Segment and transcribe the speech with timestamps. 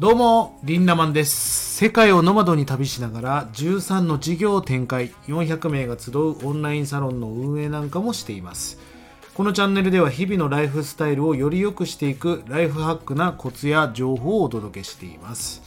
[0.00, 1.74] どうも、リンダマンです。
[1.76, 8.78] 世界をノマドに旅しながら13の事業を展開、400名が集うオンラインサロンの運営なんかもしています。
[9.34, 15.62] このチャンネルでは日々のライフスタイルをより良くしていくライフハックなコツや情報をお届けしています。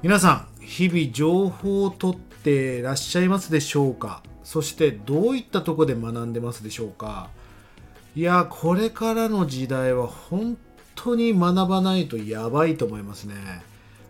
[0.00, 4.22] 皆さん、日々情報を取ってらっしゃいますでしょうか？
[4.44, 7.30] そしてどういったとこで学んでますでしょうか？
[8.14, 10.56] いや、これからの時代は本
[11.04, 13.34] 当に学ばないとやばいと思いますね。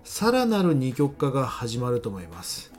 [0.04, 2.72] さらなる二極化が始まると思います。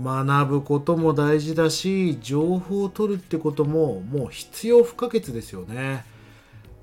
[0.00, 6.04] 学ぶことも大事だし、情報を取るってことももう必要不可欠ですよね。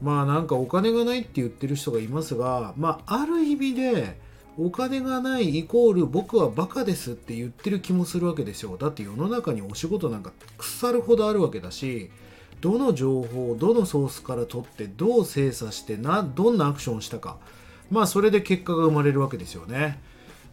[0.01, 4.17] まあなんかお金がないって言ってる人がいますが、まあある意味で
[4.57, 8.77] お金がないイコール僕はバカですって言ってる気もするわけですよ。
[8.77, 12.11] だって世の中にお仕事なんか腐るほどあるわけだし、
[12.61, 17.37] どの情報をどのソースから取ってどう精査してなどんなアクションをしたか。
[17.89, 19.99] まあそれで結果が生まれるわけですよね。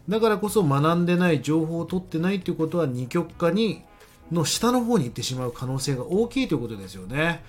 [0.09, 3.83] だからこそ学んでない情報を取ってないということは二極化に
[4.31, 7.43] の下の方に行ってしまう可能性が大きいということですよね。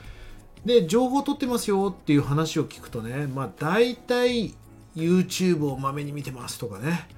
[0.65, 4.55] で情報を取ってますよっていう話を聞くとねまあ大体
[4.95, 7.09] YouTube をまめに見てますとかね。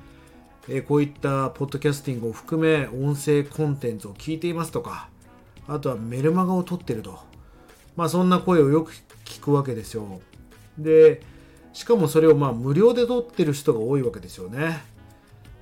[0.69, 5.08] えこういったポッドキャスティングを含め音声コンテンツを聞いていますとか。
[5.69, 7.31] あとはメルマガを取ってると。
[7.97, 8.93] まあそんな声をよく
[9.25, 10.21] 聞くわけですよ。
[10.79, 11.23] で
[11.73, 14.83] しかもそれをまあ無料で取ってる人が多いわけですよね。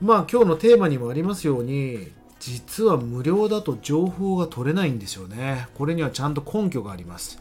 [0.01, 5.69] まあ今日のテーマにもありますように実は無料だと情報が取れないんですよね。
[5.75, 7.39] これにはちゃんと根拠があります。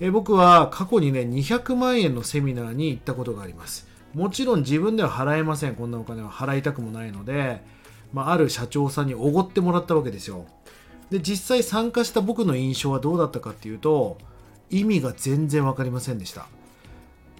[0.00, 3.88] え僕は過去にね200万円のセミナーに行ったことがあります。
[4.14, 5.74] もちろん自分では払えません。
[5.74, 7.62] こんなお金は払いたくもないので、
[8.12, 10.46] まあ、ある社長さんにおごってもらったわけですよ。
[11.10, 14.18] で実際参加した僕の印象はどうだったかっていうと
[14.70, 16.46] 意味が全然分かりませんでした。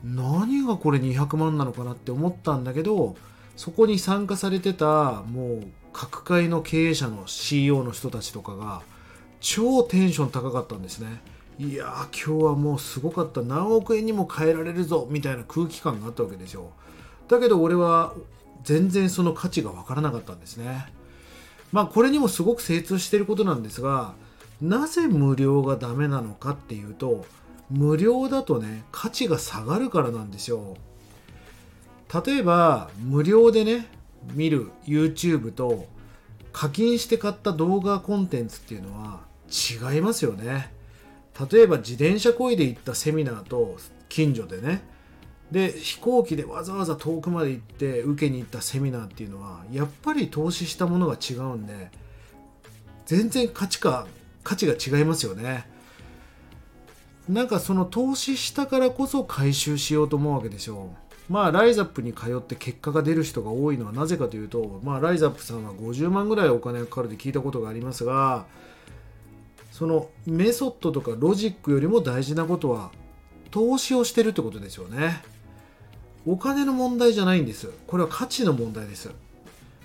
[0.05, 3.17] 何がこれ200万なのかなって思ったんだけど
[3.57, 8.83] そこに参加されてたもう各界の経営者の CEO の人たちとかが
[9.41, 11.21] 超テンション高かったんですね。
[11.59, 13.43] いやー今日はもうすごかった。
[13.43, 16.71] 何億円にも変えられるぞみたいな空気感があったわけですよ。
[17.27, 18.15] だけど俺は
[18.63, 20.87] 全然その価値が分からなかったんですね。
[21.73, 24.15] まあこれにもすごく精通していることなんですが
[24.61, 27.25] なぜ無料がダメなのかっていうと
[27.71, 30.77] 無料だとね価値が下がるからなんですよ。
[32.25, 33.87] 例えば無料でね
[34.33, 35.87] 見る YouTube と
[36.53, 40.73] 課金して買った動画コンテンツっていうのは違いますよね。
[41.51, 43.77] 例えば自転車こいで行ったセミナーと
[44.09, 44.83] 近所でね
[45.51, 51.91] で飛行機でわざわざ遠くまで行って受けに行ったセミナーっていうのはやっぱり投資したものが違うんで
[53.07, 54.07] 全然価値か
[54.45, 55.67] 価値が違いますよね。
[57.29, 60.89] なんかその投資したからこそ回収しようと思うわけですよ
[61.29, 68.47] まあライザップに通って結果が出る人が多いのはなぜかというとまあライザップさんは50万ぐらいお金がかかるって聞いたことがありますが
[69.73, 72.91] そのメソッドとかロジックよりも大事なことは
[73.51, 75.23] 投資をしてるってことですよね。
[76.31, 77.71] お金の問題じゃないんです。
[77.87, 79.11] これは価値の問題です。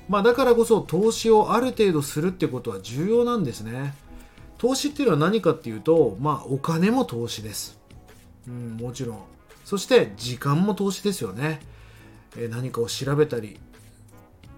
[0.09, 3.93] まあだからこそ投資をある程度するってことは重要なんですね。
[4.57, 7.79] 投資っていうのは何かっていうとまあお金も投資です。
[8.45, 9.19] うんもちろん。
[9.63, 11.61] そして時間も投資ですよね。
[12.37, 13.57] え何かを調べたり。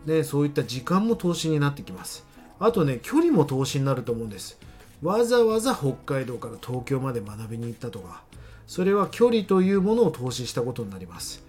[0.07, 2.25] ねそういった時間も投資になってきます。
[2.59, 4.57] あとね距離も投資になると思うんです。
[5.03, 8.23] わざわざ北海道から東京まで学びに行ったとか。
[8.65, 11.45] それは距離というものを投資したことになります。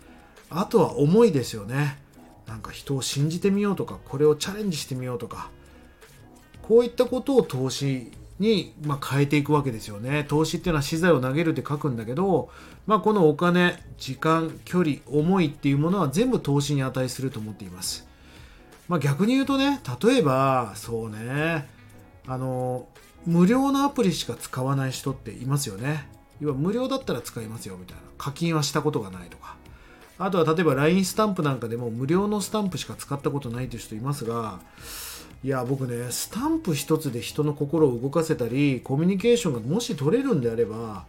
[0.51, 1.99] あとは思いですよね。
[2.47, 5.51] なんか人を信じてみようとかこれをチャレンジしてみようとか。
[6.63, 10.25] こういったことを投資に、まあ、変えていくわけですよね。
[10.25, 12.51] 投資っていうのは資材を投げるって書くんだけど、
[12.87, 18.07] まあ、このお金時間距離思いっていうものは全部投資に値すると思っています、
[18.89, 21.69] まあ、逆に言うとね例えばそうね
[22.27, 22.87] あの
[23.25, 26.09] 無料のアプリしか使わない人っていますよね。
[26.41, 28.03] 要は無料だったら使いますよみたいな。
[28.19, 29.57] 課金はしたことがないとか。
[30.19, 34.61] あとは例えば LINE スタンプなんかでも無料のスタンプしか使ったことないという人いますが
[35.45, 41.05] いや僕ねスタンプ一つで人の心を動かせたりコミュニケーションがもし取れるんであれば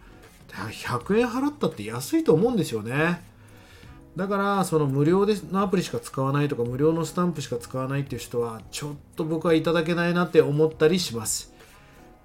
[0.48, 3.22] 100円払ったって安いと思うんですよね。
[4.16, 11.54] だからその無料でのアプリしか使わないとか無料のスタンプしか使わないっていう人はちょっと僕はいただけないなって思ったりします。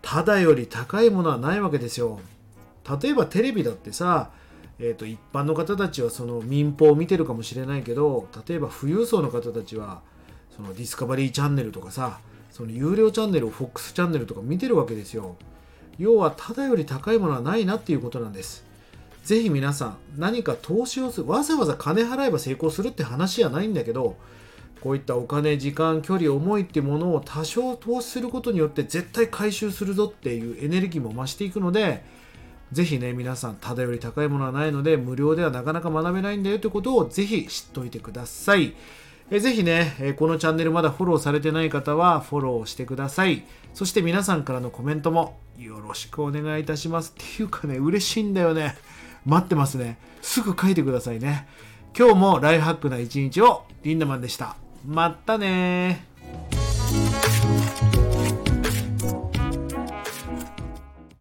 [0.01, 2.19] ただより高いものはないわけですよ。
[3.01, 4.31] 例えばテレビだってさ
[4.79, 10.01] えー、と一般の方たちはその民放を見てるかもしれないけど例えば富裕層の方たちは
[10.55, 12.19] そのディスカバリーチャンネルとかさ
[12.51, 15.35] その有料チャンネルを FOX チャンネルとか見てるわけですよ。
[15.97, 18.63] 要はただより高いものはないなっていうことなんです。
[19.23, 24.17] ぜひ皆さん何か投資をするわざわざ金払えば成功するって話じゃないんだけど
[24.81, 32.03] こういったお金時間距離思いっていうものを多少投資することによって絶対回収するぞっていうエネルギーも増していくので
[32.73, 38.73] ぜひね皆さんただより高いものはないので無料ではなかなか学べないんだよということをぜひ知っておいてください。
[39.31, 43.45] えぜひね、えこのチャンネルまだフォローされてない方はフォローしてください。
[43.73, 47.13] そして皆さんからのコメントもよろしくお願いいたします。
[47.17, 48.75] っていうかね、嬉しいんだよね。
[49.25, 49.97] 待ってますね。
[50.21, 51.47] すぐ書いてくださいね。
[51.97, 54.57] 今日もライフハックな一日をリンダマンでした。
[54.85, 56.12] まったね